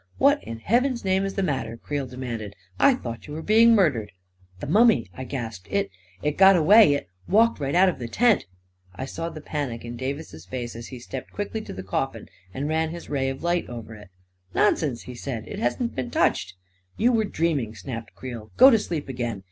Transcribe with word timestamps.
"What 0.17 0.43
in 0.43 0.57
heaven's 0.57 1.05
name 1.05 1.25
is 1.25 1.35
the 1.35 1.43
matter?" 1.43 1.77
Creel 1.83 2.07
demanded" 2.07 2.55
I 2.89 2.95
thought 2.95 3.27
you 3.27 3.35
were 3.35 3.43
being 3.43 3.75
mur 3.75 3.91
dered! 3.91 4.07
""The 4.59 4.65
mummy!" 4.65 5.11
I 5.13 5.25
gasped." 5.25 5.67
It— 5.71 5.91
it 6.23 6.37
got 6.39 6.55
away— 6.55 6.91
it 6.95 7.07
walked 7.27 7.59
right 7.59 7.75
out 7.75 7.87
of 7.87 7.99
the 7.99 8.07
tent..." 8.07 8.47
I 8.95 9.05
saw 9.05 9.29
the 9.29 9.41
panic 9.41 9.85
in 9.85 9.97
Davis's 9.97 10.45
face 10.47 10.75
as 10.75 10.87
he 10.87 10.97
stepped 10.97 11.29
quickly 11.31 11.61
to 11.61 11.71
the 11.73 11.83
coffin 11.83 12.29
and 12.51 12.67
ran 12.67 12.89
his 12.89 13.11
ray 13.11 13.29
of 13.29 13.43
light 13.43 13.69
over 13.69 13.93
it. 13.93 14.09
41 14.53 14.65
Nonsense!" 14.65 15.01
he 15.03 15.13
said." 15.13 15.47
It 15.47 15.59
hasn't 15.59 15.95
been 15.95 16.09
touched."" 16.09 16.55
You 16.97 17.11
were 17.11 17.23
dreaming!" 17.23 17.75
snapped 17.75 18.15
Creel." 18.15 18.49
Go 18.57 18.71
to 18.71 18.79
sleep 18.79 19.07
again 19.07 19.39